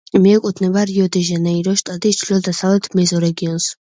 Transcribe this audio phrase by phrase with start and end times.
[0.21, 3.69] მიეკუთვნება რიო-დე-ჟანეიროს შტატის ჩრდილო-დასავლეთ მეზორეგიონს.